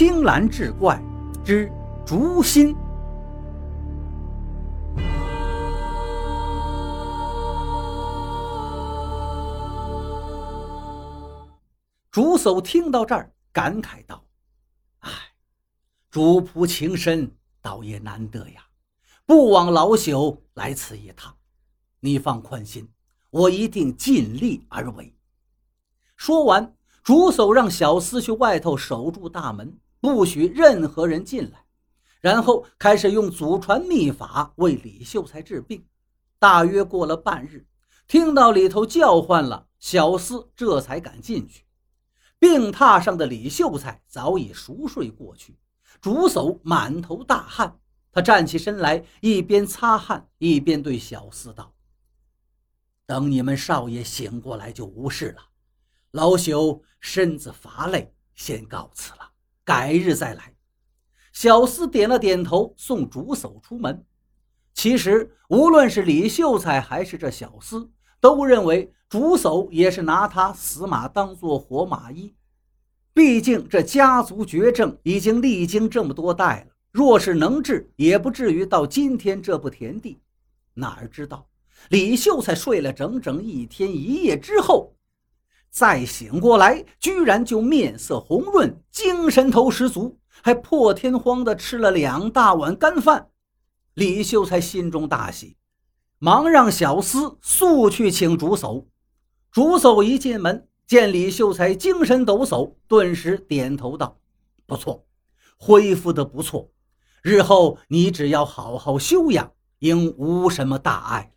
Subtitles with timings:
[0.00, 0.98] 青蓝志怪
[1.44, 1.70] 之
[2.06, 2.74] 竹心。
[12.10, 14.24] 竹叟听到这儿，感慨道
[15.04, 15.10] ：“唉，
[16.10, 17.30] 主仆情深，
[17.60, 18.64] 倒也难得呀，
[19.26, 21.36] 不枉老朽来此一趟。
[22.00, 22.88] 你放宽心，
[23.28, 25.14] 我一定尽力而为。”
[26.16, 26.74] 说完。
[27.02, 31.66] 竹叟让小厮去外头守住大门，不许任何人进来，
[32.20, 35.84] 然后开始用祖传秘法为李秀才治病。
[36.38, 37.66] 大约过了半日，
[38.06, 41.66] 听到里头叫唤了，小厮这才敢进去。
[42.38, 45.58] 病榻上的李秀才早已熟睡过去，
[46.00, 47.78] 竹叟满头大汗，
[48.10, 51.74] 他站起身来，一边擦汗，一边对小厮道
[53.04, 55.42] ：“等你们少爷醒过来，就无事了。”
[56.12, 59.29] 老朽身子乏累，先告辞了，
[59.70, 60.52] 改日再来。
[61.32, 64.04] 小厮点了点头，送竹叟出门。
[64.74, 67.88] 其实，无论是李秀才还是这小厮，
[68.20, 72.34] 都认为竹叟也是拿他死马当做活马医。
[73.14, 80.20] 毕竟这家族绝症已经历经这么多代了，若是能治，也不至于到今天这步田地。
[80.74, 81.46] 哪儿知道
[81.90, 84.96] 李秀才睡了整整一天一夜之后。
[85.70, 93.28] 再醒过来，居然就面色红润，精神头十足，还破天荒地吃了两大碗干饭。
[93.94, 95.56] 李秀才心中大喜，
[96.18, 98.86] 忙让小厮速去请竹叟。
[99.50, 104.18] 竹叟一进门，见李秀才精神抖擞，顿时点头道
[104.66, 105.06] ：“不错，
[105.56, 106.70] 恢复得不错。
[107.22, 111.32] 日后你只要好好休养，应无什么大碍。”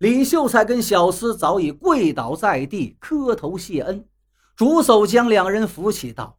[0.00, 4.08] 李秀才跟小厮早已跪倒在地，磕头谢恩。
[4.56, 6.38] 竹叟将两人扶起，道：“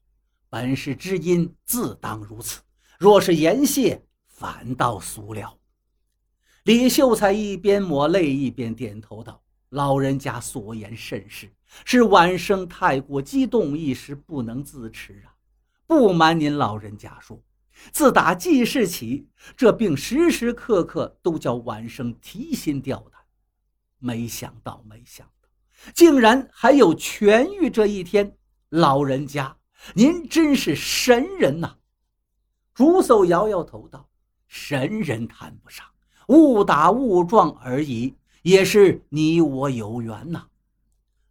[0.49, 2.61] 本是知音，自当如此。
[2.97, 5.59] 若是言谢，反倒俗了。”
[6.65, 9.39] 李秀才一边抹泪，一边点头道
[9.69, 11.47] ：“老人家所言甚是，
[11.85, 15.37] 是晚生太过激动，一时不能自持啊。
[15.85, 17.39] 不瞒您老人家说，
[17.91, 23.20] 自打记事起，这病时时刻刻都叫晚生提心吊胆。”
[24.01, 25.47] 没想到，没想到，
[25.93, 28.35] 竟然还有痊愈这一天！
[28.69, 29.55] 老人家，
[29.93, 31.75] 您真是神人呐！
[32.73, 34.09] 竹叟摇摇头道
[34.47, 35.85] ：“神人谈不上，
[36.27, 40.47] 误打误撞而已，也是你我有缘呐。”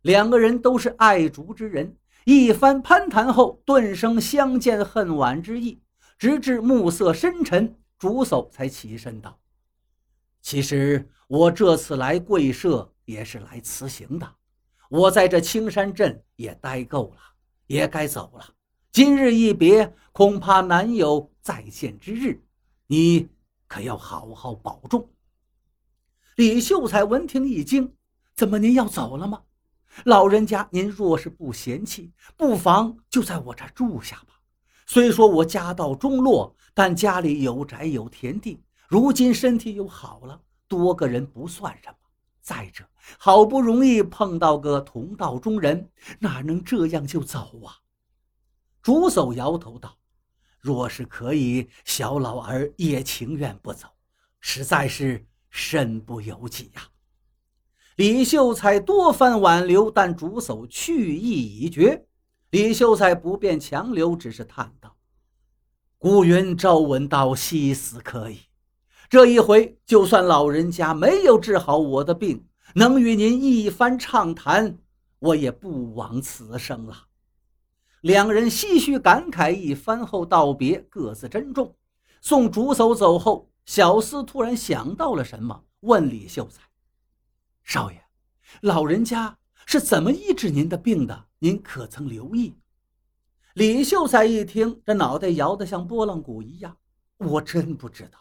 [0.02, 5.80] 两个人都是爱竹之人，一番攀谈后，顿生相见恨晚之意。
[6.18, 9.39] 直至暮色深沉，竹叟才起身道
[10.42, 14.28] ：“其实……”我这次来贵社也是来辞行的，
[14.88, 17.20] 我在这青山镇也待够了，
[17.68, 18.44] 也该走了。
[18.90, 22.42] 今日一别，恐怕难有再见之日，
[22.88, 23.28] 你
[23.68, 25.08] 可要好好保重。
[26.34, 27.94] 李秀才闻听一惊
[28.34, 29.40] ：“怎么您要走了吗？
[30.06, 34.40] 老人家，您若是不嫌弃，不妨就在我这住下吧。
[34.84, 40.38] 虽说我家道中落，但家里有宅有田地，如今身体又好了。”
[40.70, 41.96] 多个人不算什么，
[42.40, 42.84] 再者，
[43.18, 45.90] 好不容易碰到个同道中人，
[46.20, 47.74] 哪能这样就走啊？
[48.80, 49.98] 竹叟摇头道
[50.62, 53.88] ：“若是可以，小老儿也情愿不走，
[54.38, 56.82] 实在是身不由己呀。”
[57.96, 62.06] 李秀才多番挽留，但竹叟去意已决。
[62.50, 64.96] 李秀才不便强留，只是叹道
[65.98, 68.42] ：“古云朝闻道，夕死可矣。”
[69.10, 74.78] 这一回，就算老人家没有治好我的病，能与您一番畅谈，
[75.18, 77.08] 我也不枉此生了。
[78.02, 81.74] 两人唏嘘感慨一番后道别，各自珍重。
[82.20, 86.62] 送竹叟走后，小厮突然想到了什么，问李秀才
[87.64, 88.00] ：“少爷，
[88.60, 91.26] 老人家是怎么医治您的病的？
[91.40, 92.54] 您可曾留意？”
[93.54, 96.76] 李秀才一听，这脑袋摇得像拨浪鼓一样，
[97.18, 98.20] 我真不知道。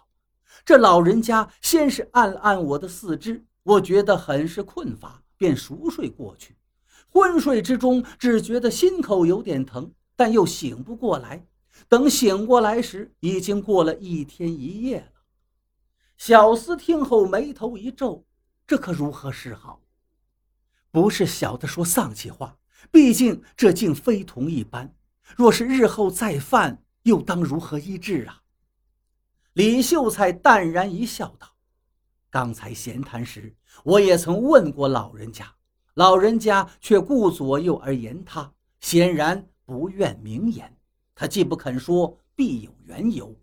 [0.66, 6.56] 这老人家先是按了按我的四肢，我觉得很是困乏，便熟睡过去。
[7.10, 11.48] 昏睡之中，只觉得心口有点疼，但又醒不过来。
[11.88, 15.22] 等醒过来时，已经过了一天一夜了。
[16.18, 18.26] 小厮听后眉头一皱，
[18.68, 19.82] 这可如何是好？
[20.92, 22.58] 不是小的说丧气话，
[22.92, 24.94] 毕竟这竟非同一般。
[25.38, 28.42] 若是日后再犯，又当如何医治啊？
[29.60, 31.46] 李秀才淡然一笑，道
[32.32, 33.54] ：“刚才闲谈时，
[33.84, 35.54] 我也曾问过老人家，
[35.96, 40.74] 老人家却顾左右而言他，显然不愿明言。
[41.14, 43.36] 他既不肯说，必有缘由。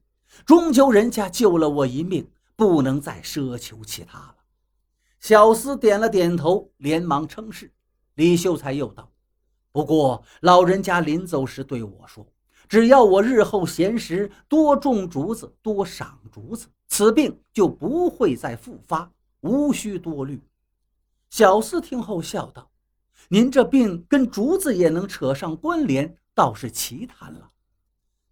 [0.47, 2.27] 终究人家救了我一命，
[2.57, 4.37] 不能再奢求其他了。
[5.21, 7.71] 小厮点了点头，连忙称是。
[8.15, 9.13] 李秀才又道
[9.71, 12.27] ：“不过老人家临走时对我说，
[12.69, 19.11] 只要我日后闲时多种竹子，多赏竹子，此病就不会再复发，
[19.41, 20.43] 无需多虑。”
[21.31, 22.71] 小厮听后笑道
[23.29, 27.51] ：“您这病跟竹子也能扯上关联，倒是奇谈了。”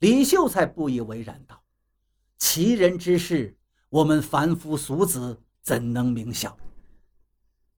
[0.00, 1.62] 李秀才不以为然道
[2.38, 3.56] ：“奇人之事，
[3.88, 6.56] 我们凡夫俗子怎能明晓？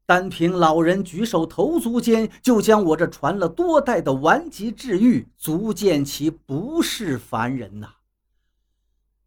[0.07, 7.89] 单凭老人举手投足间，就将我这传了多代的顽疾治愈，足见其不是凡人呐。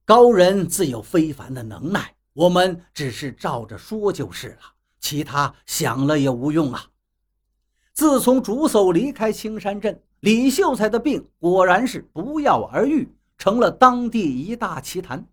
[0.05, 4.61] 高人自有非凡的能耐，我们只是照着说就是了，
[4.99, 6.85] 其他想了也无用啊。”
[7.93, 13.13] 自从竹叟离开青山镇，李秀才的病果然是不药而愈。
[13.37, 15.25] 成了当地一大奇谈。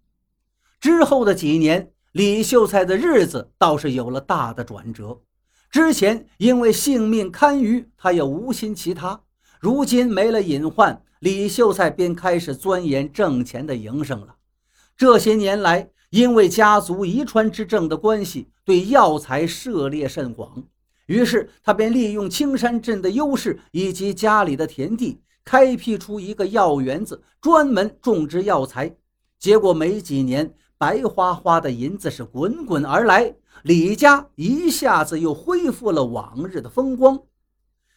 [0.78, 5.20] 之后的几年，李秀才的日子倒是有了大的转折。
[5.70, 9.20] 之前因为性命堪虞，他也无心其他。
[9.60, 14.36] 如今没了隐患，李秀才便开始钻研挣钱的营生了。
[14.96, 20.64] 这些年来，因为家族遗传之症的关系，对药材涉猎甚广。
[21.06, 25.20] 于是他便利用青山镇的优势以及家里的田地。
[25.44, 28.96] 开辟出一个药园子，专门种植药材。
[29.38, 37.18] 结果没几年，白花花的银子是滚滚而来，李家一下子又恢复了往日的风光。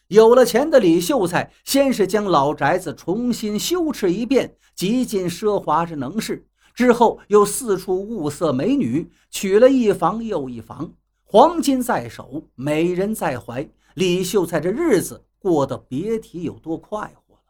[0.08, 6.46] 有了钱的李秀才，先是将老宅子重新修葺一遍，极尽奢华之能事。
[6.72, 10.90] 之后又四处物色美女，娶了一房又一房，
[11.24, 13.68] 黄金在手，美人在怀。
[13.94, 17.40] 李秀才这日子过得别提有多快活了。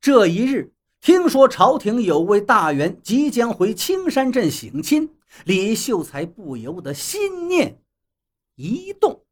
[0.00, 0.72] 这一日，
[1.06, 5.08] 听说朝廷有位大员即将回青山镇省亲，
[5.44, 7.80] 李秀才不由得心念
[8.56, 9.24] 一动。